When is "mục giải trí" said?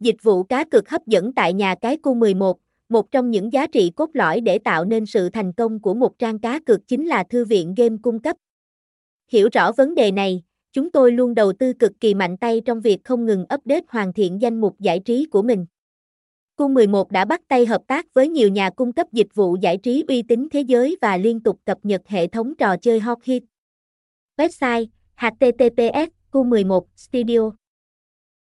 14.60-15.26